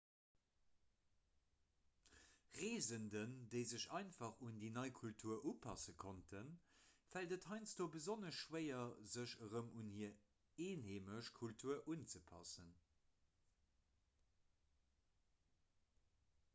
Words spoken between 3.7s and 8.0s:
sech einfach un déi nei kultur upasse konnten fält et heiansdo